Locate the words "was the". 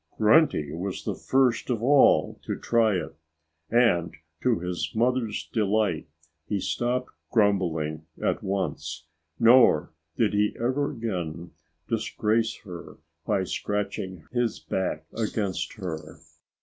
0.73-1.13